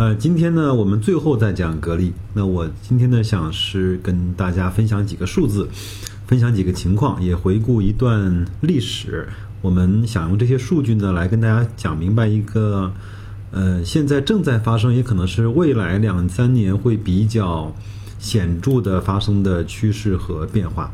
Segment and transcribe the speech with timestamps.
[0.00, 2.14] 呃，今天呢，我们最后再讲格力。
[2.32, 5.68] 那我今天呢，想是跟大家分享几个数字。
[6.26, 9.28] 分享几个情况，也回顾一段历史。
[9.60, 12.90] 我们想用这些数据呢，来跟大家讲明白一个，
[13.50, 17.76] 呃，现在正在发生，也可能是未来两三年会比较
[18.18, 20.90] 显著的发生的趋势和变化。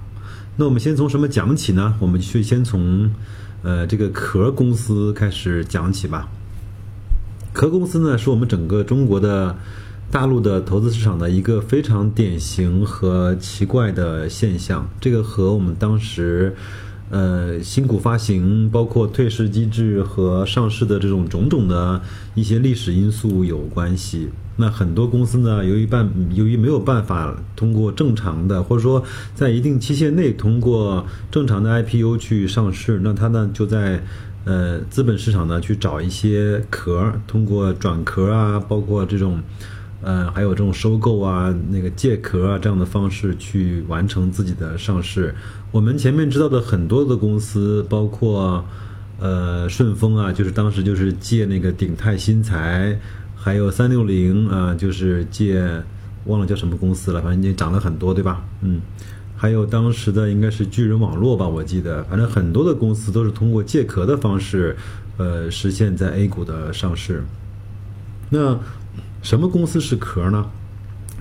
[0.57, 1.95] 那我们先从什么讲起呢？
[2.01, 3.09] 我们去先从，
[3.63, 6.29] 呃，这个壳公司开始讲起吧。
[7.57, 9.57] 壳公司呢，是我们整个中国的。
[10.09, 16.55] 大陆的投资市场的一个非常典型和奇怪的现象，这个和我们当时，
[17.11, 22.01] 呃，新股发行、包括退市机制和上市的这种种种的
[22.37, 24.29] 一些历史因素有关系。
[24.59, 29.03] 那很多公司呢，由于办由于没有办法通过正常的，或者说
[29.35, 34.05] 在一定期限内通过正常的 IPO 去上市，那它呢就在
[34.47, 39.43] 呃资本市场呢去找一些壳，通过转壳啊，包括这种。
[40.03, 45.35] 呃，还有这种收购啊、那个借壳啊这样的方式去完成自己的上市。
[45.73, 48.65] 我们前面知道的很多的公司，包括
[49.19, 52.97] 呃顺丰啊，就是当时就是借那个鼎泰新材，
[53.35, 55.83] 还有三六零啊，就是借
[56.27, 58.45] 忘了叫什么公司了，反正已经涨了很多，对吧？
[58.61, 58.81] 嗯，
[59.37, 64.77] 还有当时的应该是巨人网络吧，我记得，反正很多的公司都是通过借壳的方式，
[65.19, 67.23] 呃，实现在 A 股的上市。
[68.31, 68.59] 那。
[69.23, 70.47] 什么公司是壳呢？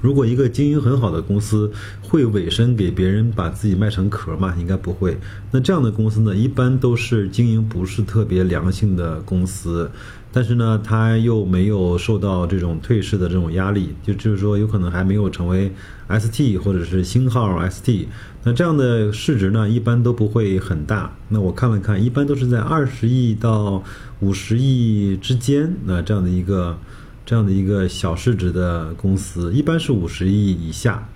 [0.05, 1.71] 如果一个经营很好的公司
[2.03, 4.53] 会委身给别人把自己卖成壳吗？
[4.59, 5.17] 应该不会。
[5.49, 9.89] 那这样的公司呢，一般都是经营不是特别良性的公司，
[10.31, 15.71] 但是呢，它又没有受到这种退市的这种压力，就就是说有可能还没有成为
[16.07, 18.07] ST 或者是星号 ST。
[18.43, 21.11] 那这样的市值呢，一般都不会很大。
[21.29, 23.83] 那我看了看，一般都是在二十亿到
[24.19, 25.73] 五十亿之间。
[25.83, 26.77] 那这样的一个。
[27.25, 31.09] 这样的一个小市值的公司，一般是五十亿以下。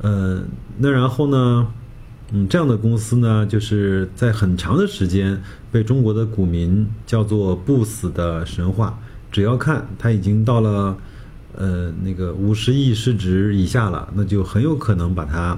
[0.00, 0.42] 呃，
[0.78, 1.68] 那然后呢，
[2.32, 5.40] 嗯，这样的公司呢，就是在很长的时间
[5.70, 8.98] 被中国的股民叫做不死的神话。
[9.30, 10.96] 只要看它已经到了
[11.56, 15.56] 呃那个五十亿市值以下了，那就很有可能把它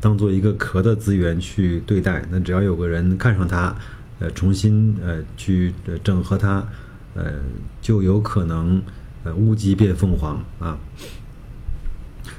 [0.00, 2.24] 当做一个壳的资源去对待。
[2.30, 3.74] 那只要有个人看上它，
[4.20, 6.64] 呃，重新呃去整合它，
[7.14, 7.32] 呃，
[7.82, 8.80] 就有可能。
[9.22, 10.78] 呃，乌鸡变凤凰啊！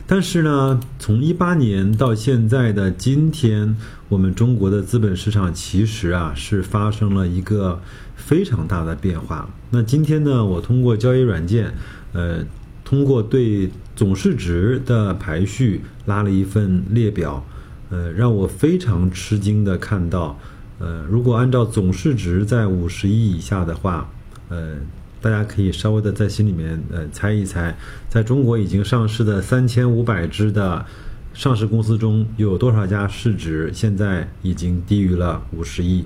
[0.07, 3.77] 但是呢，从一八年到现在的今天，
[4.09, 7.79] 我们中国的资本市场其实啊是发生了一个
[8.15, 9.49] 非常大的变化。
[9.69, 11.73] 那今天呢，我通过交易软件，
[12.13, 12.43] 呃，
[12.83, 17.45] 通过对总市值的排序拉了一份列表，
[17.89, 20.37] 呃，让我非常吃惊的看到，
[20.79, 24.09] 呃，如果按照总市值在五十亿以下的话，
[24.49, 24.75] 呃。
[25.21, 27.75] 大家可以稍微的在心里面呃猜一猜，
[28.09, 30.83] 在中国已经上市的三千五百只的
[31.33, 36.03] 上市公司中，有多少家市值现在已经低于了五十亿？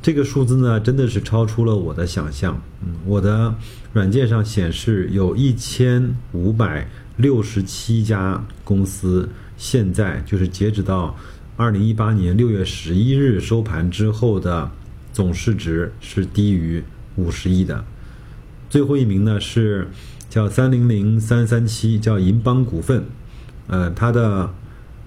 [0.00, 2.60] 这个数字呢，真的是超出了我的想象。
[2.82, 3.54] 嗯，我的
[3.92, 11.14] 软件上显示有一千五百六十七家公司，现在就是截止到
[11.56, 14.70] 二零一八年六月十一日收盘之后的
[15.12, 16.82] 总市值是低于。
[17.16, 17.84] 五十亿的，
[18.68, 19.88] 最后一名呢是
[20.28, 23.04] 叫三零零三三七，叫银邦股份，
[23.68, 24.50] 呃，它的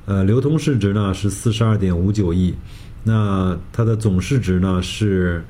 [0.05, 2.55] 呃流通市值呢是四十二点五九亿，
[3.03, 5.43] 那它的总市值呢是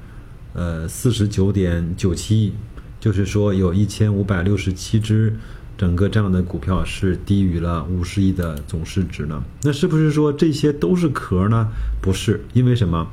[0.53, 2.53] 呃四十九点九七亿，
[2.99, 5.35] 就是说有一千五百六十七只
[5.77, 9.43] 整个这样的股票是低于了五十亿的总市值呢？
[9.61, 11.67] 那是不是说这些都是壳呢？
[12.01, 13.07] 不是，因为什么？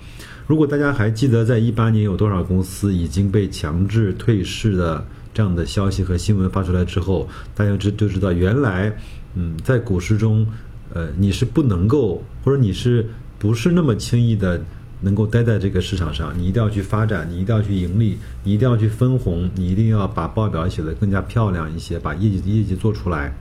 [0.46, 5.02] 如果大家还记得，在一八年有多少公司已经被强制退市的
[5.32, 8.94] 这样的消息和新闻发出来之后，大家知就知道，原来，
[9.34, 10.46] 嗯，在股市中，
[10.92, 13.06] 呃，你是不能够，或者你是
[13.38, 14.60] 不是那么轻易的
[15.00, 16.38] 能够待在这个市场上？
[16.38, 23.34] 你一定要去发展，你一定要去盈利，你一定要去分红，你一定要把报表写得更加漂亮一些，把业绩业绩做出来。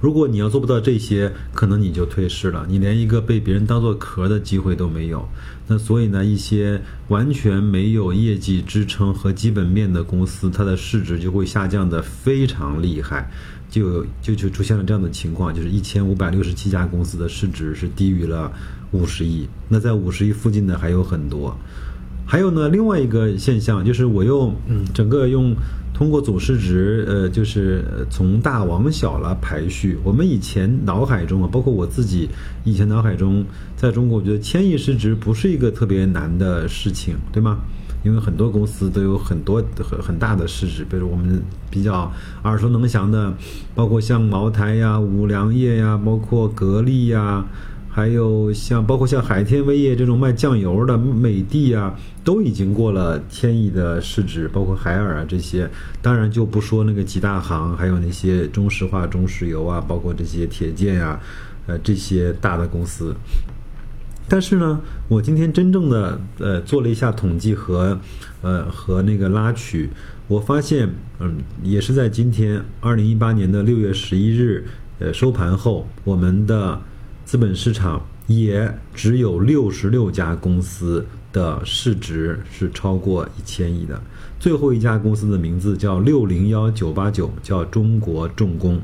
[0.00, 5.28] 如果你要做不到这些，可能你就退市了，你连一个被别人当做壳的机会都没有。
[5.66, 13.30] 那所以呢，一些完全没有业绩支撑和基本面的公司，它的市值就会下降的非常厉害。
[13.68, 18.50] 就就就出现了这样的情况，就是一千五百六十七家公司的市值是低于了
[18.90, 19.46] 五十亿。
[19.68, 21.56] 那在五十亿附近的还有很多。
[22.26, 25.54] 还有呢，另外一个现象就是我又嗯，整个用
[26.00, 29.98] 通过总市值，呃，就是从大往小来排序。
[30.02, 32.26] 我们以前脑海中啊，包括我自己
[32.64, 33.44] 以前脑海中，
[33.76, 37.58] 在中国，我觉得千亿市值不是一个特别难的事情，对吗？
[38.02, 41.38] 因为很多公司都有很多很很大的市值，比如我们
[41.70, 42.10] 比较
[42.44, 43.34] 耳熟能详的，
[43.74, 47.44] 包括像茅台呀、五粮液呀，包括格力呀。
[47.92, 51.92] 还有像包括像海天味业这种卖酱油的美的啊，
[52.22, 55.68] 都已经过了千亿的市值，包括海尔啊这些，
[56.00, 61.18] 当然就不说那个几大行，还有那些中石化、中石油啊，包括这些铁建呀，
[61.66, 63.12] 呃这些大的公司。
[64.28, 67.98] 但是呢，我今天真正的呃做了一下统计和
[68.40, 69.90] 呃和那个拉取，
[70.28, 70.88] 我发现
[71.18, 74.64] 嗯也是在今天二零一八年的六月十一日
[75.00, 76.80] 呃收盘后，我们的。
[77.30, 84.02] 资本市场也只有六十六家公司的市值是超过一千亿的。
[84.40, 88.80] 最后一家公司的名字叫六零幺九八九，叫中国重工，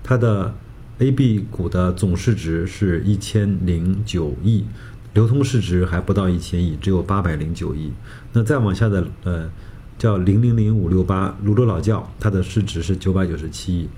[0.00, 0.54] 它的
[1.00, 4.64] A、B 股的总市值是一千零九亿，
[5.14, 7.90] 流通市值还不到一千亿，只有八百零九亿。
[8.32, 9.50] 那再往下的呃，
[9.98, 13.88] 叫零零零五六八泸州老窖，它的市值是九百九十七亿。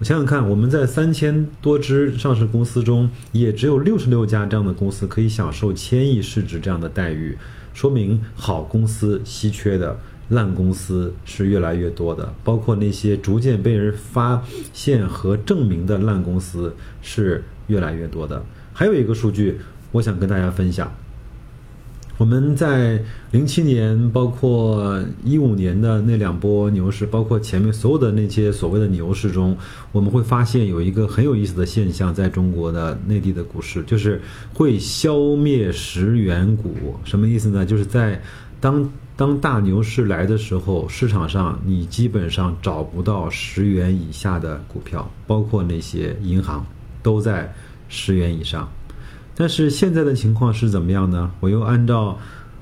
[0.00, 7.36] 我想想看，我们在三千多只上市公司中，也只有六十六家这样的公司可以享受千亿市值这样的待遇，
[7.74, 9.98] 说明好公司稀缺的，
[10.28, 14.40] 烂公司是越来越多的，包括那些逐渐被人发
[14.72, 16.72] 现和证明的烂公司
[17.02, 18.44] 是越来越多的。
[18.72, 19.58] 还有一个数据，
[19.90, 20.94] 我想跟大家分享。
[22.18, 23.00] 我们在
[23.30, 29.56] 零七年，包括一五年的那两波牛市，包括前面所有的那些所谓的牛市中，
[29.92, 34.20] 我们会发现有一个很有意思的现象，在中国的内地的股市，就是
[34.52, 36.74] 会消灭十元股。
[37.04, 37.64] 什么意思呢？
[37.64, 38.20] 就是在
[38.60, 46.66] 当当大牛市来的时候，市场上你基本上找不到十元以下的股票，包括那些银行
[47.00, 47.54] 都在
[47.88, 48.68] 十元以上。
[49.40, 51.30] 但是现在的情况是怎么样呢？
[51.38, 52.18] 我又按照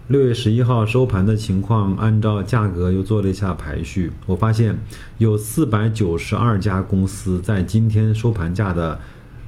[0.08, 4.12] 六月十一号收盘的情况，按照价格又做了一下排序。
[4.26, 4.78] 我发现
[5.16, 9.00] 有四百九十二家公司在今天收盘价的，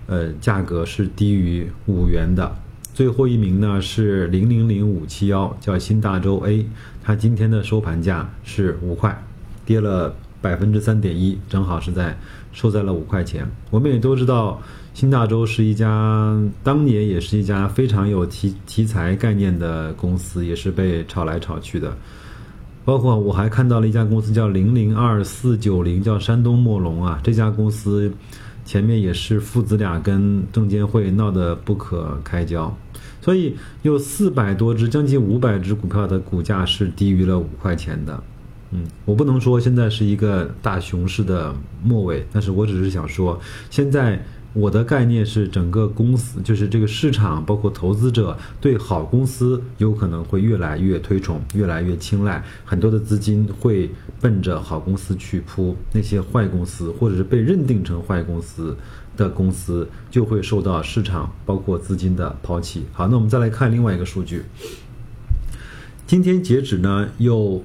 [0.07, 2.51] 呃，价格是低于五元的。
[2.95, 6.67] 最后一名呢是零零零五七幺，叫新大洲 A，
[7.05, 9.23] 它今天的收盘价是五块，
[9.67, 12.17] 跌了百分之三点一，正好是在
[12.53, 13.49] 收在了五块钱。
[13.71, 14.61] 我们也都知道。
[14.95, 21.97] 新大洲是一家当年也是一家非常有题题材概念的公司，也是被炒来炒去的。
[22.85, 27.21] 包括我还看到了一家公司叫零零二四九零，叫山东墨龙啊。
[27.23, 28.13] 这家公司
[28.65, 32.77] 前面也是父子俩跟证监会闹得不可开交，
[33.21, 38.21] 所以有四百多只，将近五百只股票的股价是低于了五块钱的。
[38.71, 44.23] 嗯，我不能说现在是一个大熊市的末尾，但是我只是想说现在。
[44.55, 53.91] 我的概念是，整个公司就是这个市场，包括投资者对好公司有可能会越来越推崇，越来越青睐，很多的资金会
[54.23, 58.75] 奔着好公司去扑，那些坏公司或者是被认定成坏公司
[59.19, 62.87] 的公司就会受到市场包括资金的抛弃。
[62.93, 64.47] 好，那我们再来看另外一个数据，
[66.07, 67.63] 今天截止呢，有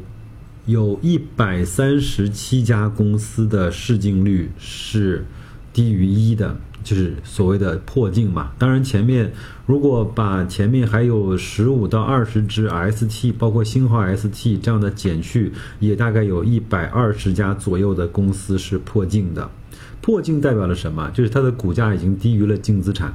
[0.66, 5.26] 有一百三十七家公司的市净率是
[5.72, 6.58] 低于一的。
[6.84, 9.32] 就是所谓的破净嘛，当然前面
[9.66, 19.50] 如果把前面还有十五到二十只 ST，包括星号 ST 这样的减去，也大概有一百二十家左右的公司是破净的。
[20.02, 21.10] 破净代表了什么？
[21.12, 23.14] 就是它的股价已经低于了净资产。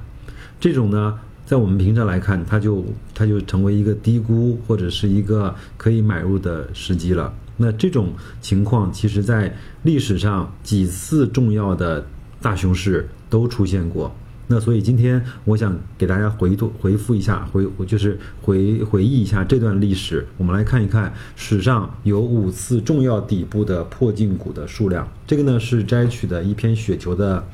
[0.58, 7.34] 这种呢，在我们平常来看，它就它就成为一个低估或者是一个可以买入的时机了。
[7.56, 12.06] 那这种情况，其实在历史上几次重要的
[12.40, 13.08] 大熊市。
[13.30, 14.10] 都出现过，
[14.46, 20.26] 那所以今天我想给大家回读回复一下，回就是回回忆一下这段历史。
[20.38, 25.06] 我们来看一看史上有五次重要底部的破净股的数量。
[25.26, 27.46] 这个呢是摘取的一篇雪球的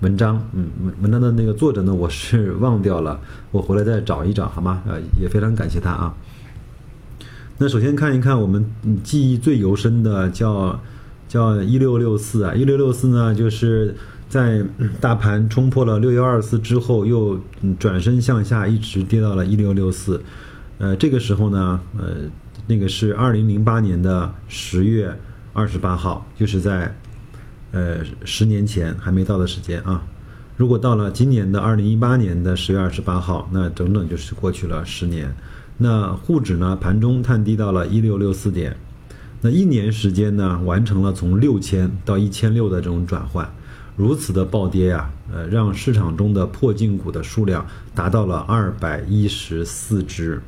[0.00, 0.68] 文章，嗯，
[1.02, 3.20] 文章的那个作者呢我是忘掉了，
[3.52, 4.82] 我回来再找一找好吗？
[4.86, 6.14] 呃，也非常感谢他啊。
[7.58, 8.64] 那首先看一看我们
[9.02, 10.80] 记忆最犹深的叫
[11.28, 13.94] 叫一六六四啊，一六六四呢就是。
[14.30, 14.62] 在
[15.00, 17.36] 大盘冲破了六幺二四之后，又
[17.80, 20.22] 转身向下，一直跌到了一六六四。
[20.78, 22.30] 呃，这个时候呢，呃，
[22.68, 25.12] 那个是二零零八年的十月
[25.52, 26.94] 二十八号，就是在
[27.72, 30.02] 呃十年前还没到的时间啊。
[30.56, 35.34] 如果到了今年的二零一八年的十月二十八号，那整整就是过去了十年。
[35.78, 38.76] 那沪指呢，盘中探低到了一六六四点，
[39.40, 43.50] 那一年时间呢，完成了从六千到一千六的这种转换，
[43.96, 50.38] 如此的暴跌呀，呃，让市场中的破净股的数量达到了二百一十四只。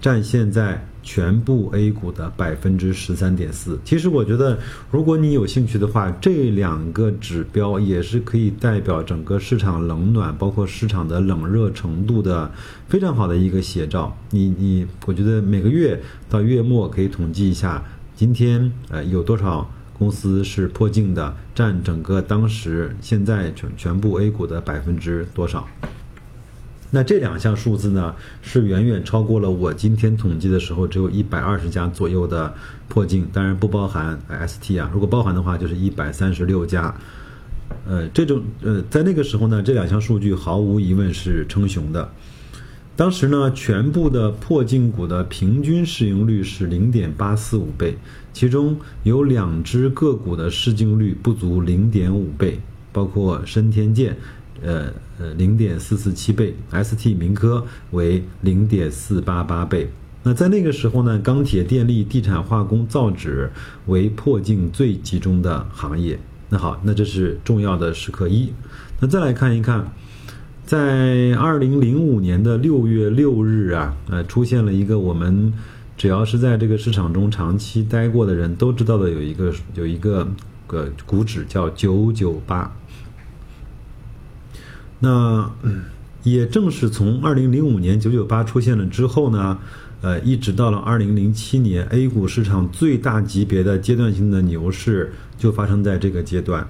[0.00, 3.78] 占现在全部 A 股的百分之十三点四。
[3.84, 4.58] 其实我觉得，
[4.90, 12.50] 如果你有兴趣的话，这两个指标也是可以代表整个市场冷暖，包括市场的冷热程度的
[12.88, 14.16] 非常好的一个写照。
[14.30, 17.82] 你你，我觉得每个月到月末可以统计一下，
[18.14, 25.66] 今天呃有多少公司是破净的，占整个当时现在全全部 A 股的百分之多少。
[26.90, 32.52] 那这两项数字呢，是远远超过了我今天统计的时候只有一百二十家左右的
[32.88, 36.94] 破净，当然不包含 ST 啊，如果包含的话就是一百三十六家。
[37.86, 42.10] 呃，这种呃，在那个时候呢，这两项数据毫无疑问是称雄的。
[42.96, 47.96] 当时呢，全部的破净股的平均市盈率是零点八四五倍，
[48.32, 52.60] 其中有两只个股的市净率不足零点五倍，
[52.92, 54.16] 包括深天健。
[54.62, 59.90] 呃呃，零点四四七倍，ST 明科为零点四八八倍。
[60.22, 63.50] 那在那个时候呢，钢铁、电力、地产、化工、造纸
[63.86, 66.18] 为破净最集中的行业。
[66.50, 68.52] 那好，那这是重要的时刻一。
[69.00, 69.90] 那再来看一看，
[70.66, 75.52] 在二零零五年的六月六日啊，呃，出现了一个我们
[75.96, 80.28] 只要是在这个市场中长期待过的人都知道的，有一个有一个
[80.66, 82.70] 个股指叫九九八。
[85.00, 85.50] 那
[86.22, 89.56] 也正是从二零零五年九九八出现了之后呢，
[90.02, 96.68] 呃，一直到了二零零七年，A 股市场最大级别的阶段性的牛市就发生在这个阶段。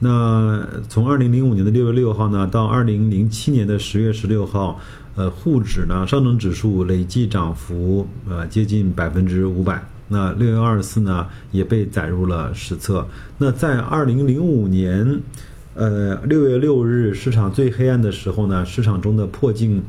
[0.00, 4.78] 那从二零零五年的六月六号呢，到二零零七年的十月十六号，
[5.14, 9.82] 呃，沪指呢，上证指数累计涨幅呃接近百分之五百。
[10.08, 13.08] 那六月二十四呢，也被载入了史册。
[13.38, 15.22] 那在二零零五年。
[15.74, 19.82] 呃，六月六日市场最黑暗的时候呢，市场中的破净，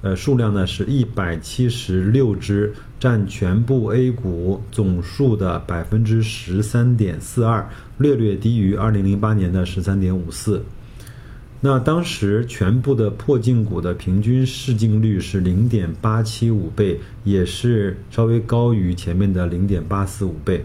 [0.00, 10.64] 呃，数量呢是一百七十六只，占全部 A 股总数的百分之十三点四二，略略低于二零零八年的十三点五四。
[11.60, 20.64] 那当时全部的破净股的平均市净率是零点八七五倍，也是稍微高于前面的零点八四五倍。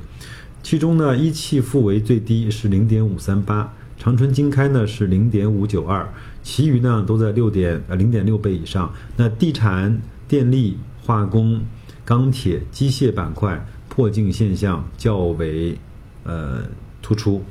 [0.63, 3.73] 其中呢，一汽富为最低是零点五三八。
[4.01, 8.91] 长春经开呢是零点五九二，其余呢都在六点呃零点六倍以上。
[9.15, 11.61] 那地产、电力、化工、
[12.03, 15.77] 钢铁、机械板块破净现象较为
[16.23, 16.63] 呃
[16.99, 17.43] 突出，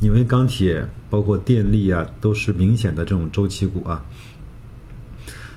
[0.00, 4.04] 因为钢铁包括电力啊都是明显的这种周期股啊。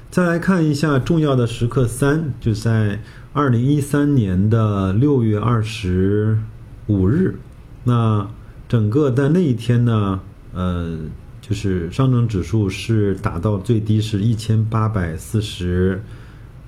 [0.10, 3.00] 再来看一下重要的时刻三，就在
[3.32, 6.40] 二零一三年的六月二十
[6.88, 7.36] 五日，
[7.84, 8.28] 那。
[8.76, 10.20] 整个在那一天呢，
[10.54, 10.98] 呃，
[11.40, 16.04] 就是上证指数是达到最低是一千八百四十，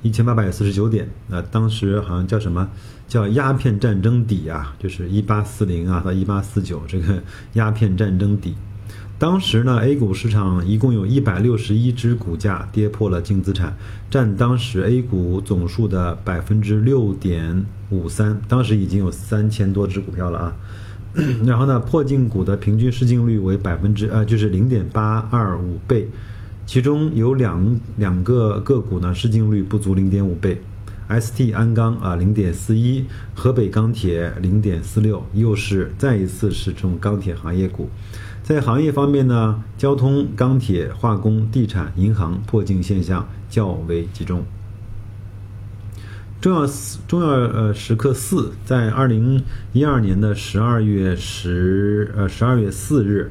[0.04, 1.10] 一千八百四十九点。
[1.28, 2.70] 那当时好像叫什么？
[3.10, 7.22] 叫鸦片战争底啊，就是一八四零啊到一八四九这个
[7.56, 8.56] 鸦片战争底。
[9.20, 13.76] 当时呢，A 股市场一共有一百六十一只股价跌破了净资产，
[14.10, 18.40] 占当时 A 股总数的百分之六点五三。
[18.48, 20.56] 当时已经有三千多只股票了啊。
[21.46, 26.08] 然后呢，破净股的平均市净率为百分之呃，就是零点八二五倍，
[26.66, 30.62] 其中有两两个个股呢市净率不足零点五倍
[31.10, 37.90] ，ST 鞍钢啊零点四一，河北钢铁零点四六，又是再一次是这种钢铁行业股。
[38.44, 44.46] 在行业方面呢，交通、钢铁、化工、地产、银行破净现象较为集中。
[46.48, 46.66] 重要
[47.10, 53.30] 重要呃时刻四，在二零一二年的十二月十呃十二月四日，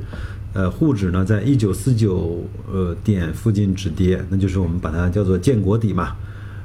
[0.52, 6.14] 呃沪指呢在一九四九呃点附近止跌，那就是我们把它叫做建国底嘛。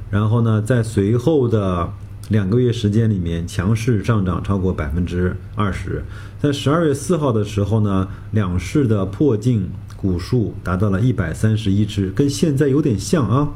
[0.10, 1.90] 然后呢，在随后的
[2.28, 6.04] 两个月时间里面，强势上涨超过百分之二十。
[6.42, 13.48] 在十二月四号的时候呢，两市的破净股数达到了一百三十一只，跟现在有点像啊。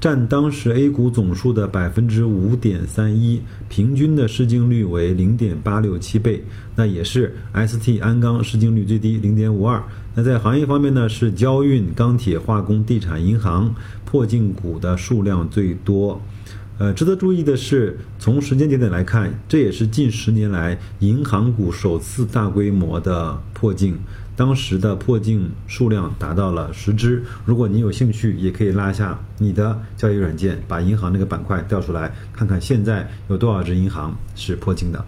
[0.00, 6.42] 占当时 A 股总数的百分之五点三一，平均的市净率为零点八六七倍，
[6.74, 9.82] 那也是 ST 鞍钢市净率最低零点五二。
[10.14, 13.74] 那在行业方面呢，是交运、钢铁、化工、地产、银行
[14.06, 16.18] 破净股的数量最多。
[16.78, 23.98] 呃，值得注意的是，从时间节点来看，这也是近十年来银行股首次大规模的破净。
[24.40, 27.22] 当时的破净数量达到了十只。
[27.44, 35.04] 如果你有兴趣，也可以拉下你的交易软件，把银行那个板块调出来，看看现在有多少只银行是破净的。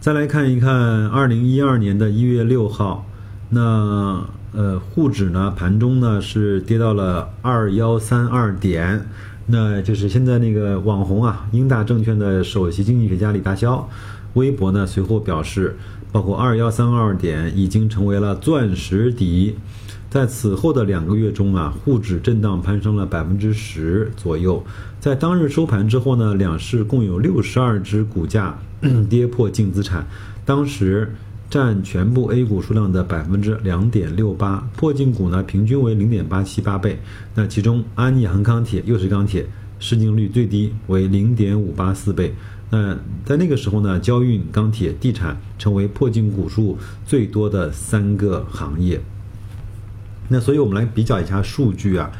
[0.00, 3.06] 再来看一看二零一二年的一月六号，
[3.50, 9.06] 那呃沪指呢盘中呢是跌到了二幺三二点。
[9.46, 13.84] 那就是现在那个网红啊，英大证券的首席经济学家李大霄，
[14.32, 15.76] 微博呢随后表示，
[16.10, 19.56] 包括二幺三二点已经成为了钻石底，
[20.08, 24.64] 在此后的两个月中啊，沪指震荡攀升了百分之十左右，
[24.98, 28.58] 在当日收盘之后呢，两市共有六十二只股价
[29.10, 30.06] 跌破净资产，
[30.46, 31.14] 当时。
[31.54, 36.98] 占全部 A 股数量的百分之两点六八，破净股呢平均为零点八七八倍。
[37.32, 39.46] 那其中安阳钢铁又是钢铁，
[39.78, 42.34] 市净率最低为零点五八四倍。
[42.70, 49.00] 那在那个时候呢，交运、钢铁、地产成为破净股数最多的三个行业。
[50.28, 52.10] 那所以我们来比较一下数据啊。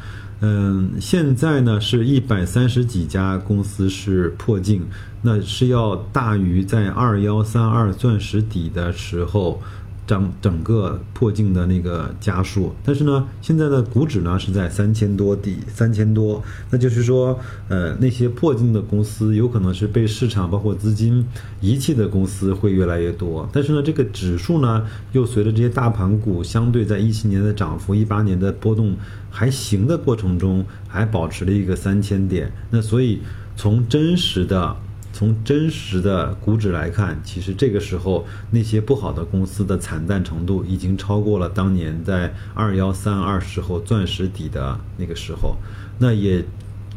[0.41, 4.85] 嗯，现在呢是一百三十几家公司是破净，
[5.21, 9.61] 那是要大于在二幺三二钻石底的时候。
[10.07, 21.25] 整整个破净的那个家数，但是呢，现在的股指呢是在三千多底，三千多，那就是说，呃，那些破净的公司有可能是被市场包括资金
[21.59, 28.95] 遗弃的公司会越来越多，但是呢，这个指数呢又随着这些大盘股相对在一七年的涨幅、一八年的波动
[29.31, 33.21] 还行的过程中，还保持了一个三千点，那所以
[33.55, 34.75] 从真实的。
[35.15, 45.55] 从真实的股指来看，其实这个时候那些不好的公司的惨淡程度已经超过了当年在二幺三二时候钻石底的那个时候，
[45.99, 46.43] 那也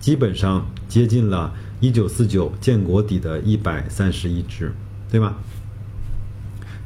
[0.01, 4.73] 基本上接近了一九四九建国底的一百三十一只，
[5.09, 5.37] 对吧？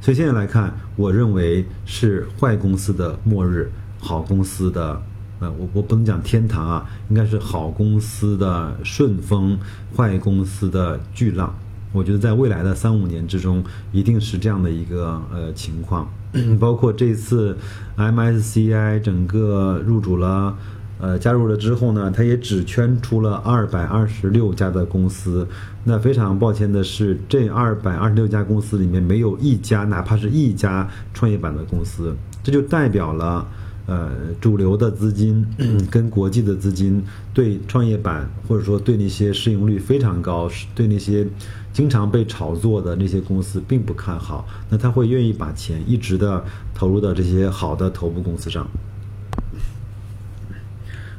[0.02, 5.00] 所以现在来看，我认为是坏公司的末日，好公司的。
[5.42, 9.58] 呃，我我不能讲天堂啊，应该是好公司的顺风，
[9.96, 11.52] 坏公司的巨浪。
[11.90, 16.08] 我觉得在未来的三五年之中，一定是这样的一个呃情况。
[16.60, 17.58] 包括这次
[17.96, 20.56] MSCI 整个入主了，
[21.00, 25.48] 呃加入了之后呢，它也只圈出了二百二十六家的公司。
[25.82, 33.44] 那非常抱歉的是，这二百二十六家公司里面没有一家，哪怕是一家创业板的公司，这就代表了。
[33.86, 35.44] 呃，主流的资金
[35.90, 37.02] 跟国际的资金
[37.34, 41.26] 对创业板，或者说对那些市盈率非常高、对那些
[41.72, 48.64] 经常被炒作的那些公司并不看好，那他会愿意把钱一直的投入到这些好的头部公司上。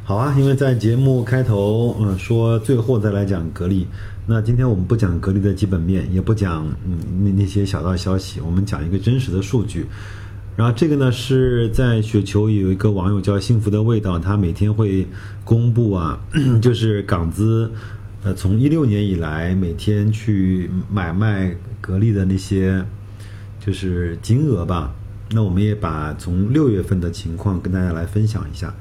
[0.05, 3.87] 好啊，因为在节目开头，嗯，说最后再来讲格力，
[4.25, 9.85] 那今天我们不讲格力的基本面，也不讲嗯那那些小道消息，我们讲一个真实的数据。
[10.55, 15.07] 然后这个呢是在雪球有一个网友叫幸福的味道，他每天会
[15.43, 16.19] 公布啊，
[16.61, 17.71] 就是港资，
[18.23, 22.85] 呃，从一六年以来每天去买卖格力的那些
[23.59, 24.93] 就是金额吧。
[25.31, 28.71] 那我们也把从六月份的情况跟大家来分享一下。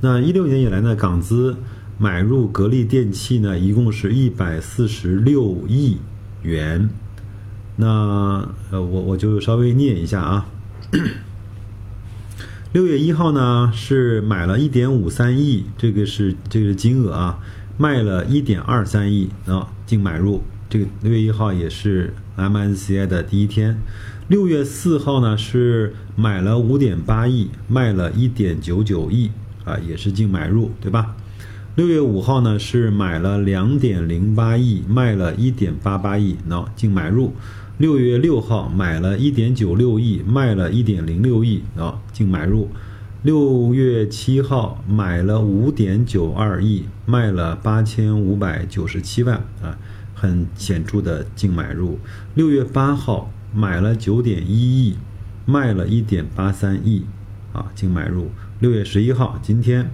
[0.00, 1.54] 那一六年以来呢，港资
[1.98, 5.98] 买入格力电器呢，一共是一百四十六亿
[6.40, 6.88] 元。
[7.76, 10.46] 那呃，我我就稍微念一下啊。
[12.72, 17.38] 六月一号呢，是买了一点五三亿，这个是这个是金额啊，
[17.78, 20.42] 卖了一点二三亿啊，净买入。
[20.68, 23.78] 这个六月一号也是 MSCI 的第一天。
[24.26, 29.30] 六月四号呢，是买了五点八亿，卖了一点九九亿
[29.64, 31.14] 啊，也是净买入，对吧？
[31.76, 37.32] 六月五号呢，是买了两点零八亿，卖了一点八八亿，喏，净买入。
[37.78, 42.68] 六月六号买了一点九六亿，卖了一点零六亿啊，净买入。
[43.22, 49.78] 六月七号买了五点九二亿，卖了八千五百九十七万啊，
[50.12, 52.00] 很显著的净买入。
[52.34, 54.96] 六月八号买了九点一亿，
[55.46, 57.06] 卖了一点八三亿
[57.52, 58.30] 啊，净买入。
[58.58, 59.88] 六月十一号今天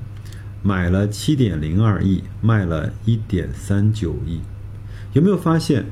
[0.67, 4.41] 买了七点零二亿，卖了一点三九亿，
[5.13, 5.85] 有没有发现？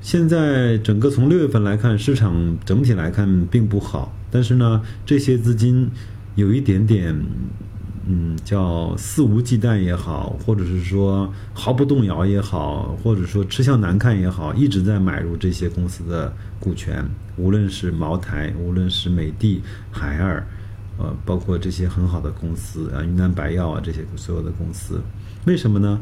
[0.00, 5.90] 现在整个从六月份来看，市场整体来看并不好，但是呢，这些资金
[6.36, 7.14] 有一点点，
[8.06, 17.04] 嗯，叫肆无忌惮也好，或者是说毫不动摇也好，或者说吃相难看也好，一直在买入这些公司的股权，
[17.36, 19.60] 无论是茅台，无论是美的、
[19.90, 20.46] 海尔，
[20.98, 25.00] 呃，包括这些很好的公司啊，云南白药啊，这些所有的公司，
[25.44, 26.00] 为什么呢？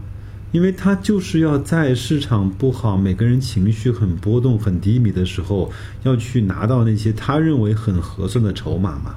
[0.53, 5.73] 因为他就是要在市场不好、每个人情绪很波动、很低迷的时候，
[6.05, 9.17] 要去拿到那些他认为很合算的筹码嘛。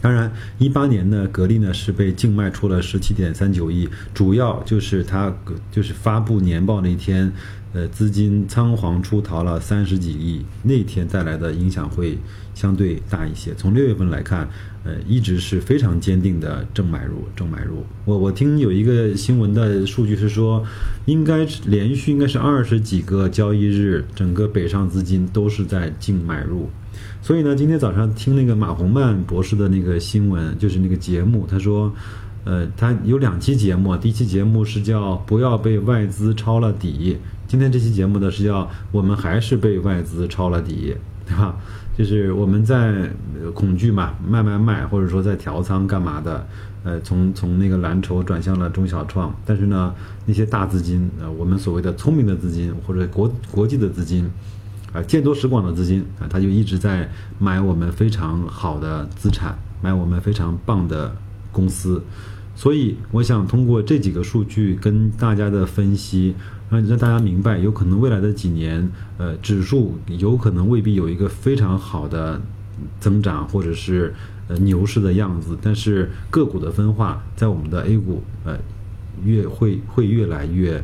[0.00, 5.34] 当然，一八年呢，格力呢是被净卖出了十七点三九亿，主要就是它
[5.72, 7.32] 就是发布年报那天，
[7.74, 12.16] 呃，资金仓皇出逃了三十几亿，那天带来的影响会
[12.54, 13.52] 相对大一些。
[13.56, 14.48] 从六月份来看，
[14.84, 17.84] 呃，一直是非常坚定的正买入，正买入。
[18.04, 20.64] 我我听有一个新闻的数据是说，
[21.06, 26.70] 应该连续应该是二十几个交易日，整个北上资金都是在净买入。
[27.20, 31.92] 所以呢，今天早上听那个马洪曼博士的那个新闻，就是那个节目，他说，
[32.44, 37.16] 呃，他有两期节目，第一期节目是叫“不要被外资抄了底”，
[37.54, 40.92] 今天这期节目呢是要“我们还是被外资抄了底”，
[41.24, 41.54] 对吧？
[41.96, 43.08] 就是我们在
[43.54, 46.44] 恐惧嘛，卖卖卖，或者说在调仓干嘛的，
[46.82, 49.94] 呃，从从那个蓝筹转向了中小创，但是呢，
[50.26, 54.28] 那些大资金，呃，我们所谓的聪明的资金或者国国际的资金。
[54.92, 61.14] 啊，见多识广的资金啊，他就一直在买我们非常好的资产，买我们非常棒的
[61.52, 62.02] 公司。
[62.56, 66.36] 所以，我想通过这几个数据跟大家的分析，
[66.70, 72.40] 让你让大家明白，有可能未来的几年，呃，指数有可能未必有一个非常好的
[73.00, 74.14] 增长，或者是
[74.48, 75.56] 呃牛市的样子。
[75.62, 78.58] 但是个股的分化在我们的 A 股，呃，
[79.24, 80.82] 越会会越来越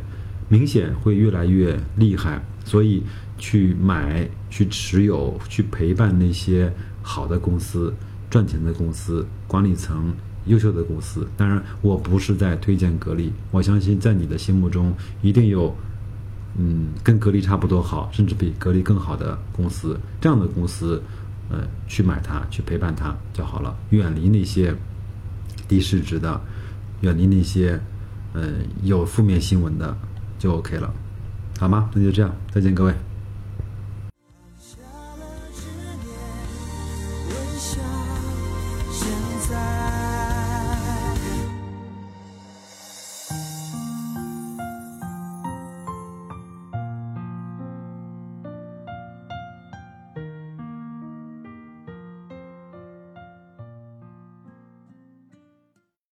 [0.49, 2.43] 明显，会越来越厉害。
[2.65, 3.03] 所以。
[3.37, 7.91] 去买、去持有、去陪伴那些好的公司、
[8.29, 10.13] 赚钱的公司、管理层
[10.45, 11.27] 优秀的公司。
[11.37, 15.75] 当然，我不是在推荐格力，我相信在你的心目中一定有，
[16.57, 19.99] 嗯，跟格力差不多好，甚至比格力更好的公司。
[20.19, 21.01] 这样的公司，
[21.49, 24.75] 呃，去买它、去陪伴它就好了，远离那些
[25.67, 26.41] 低市值的，
[27.01, 27.79] 远离那些，
[28.33, 28.49] 呃，
[28.83, 29.95] 有负面新闻的，
[30.39, 30.93] 就 OK 了，
[31.59, 31.89] 好吗？
[31.93, 32.93] 那就这样，再见，各位。